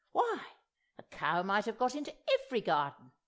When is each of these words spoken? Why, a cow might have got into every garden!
Why, 0.13 0.39
a 0.97 1.03
cow 1.03 1.43
might 1.43 1.65
have 1.65 1.77
got 1.77 1.93
into 1.93 2.11
every 2.45 2.61
garden! 2.61 3.11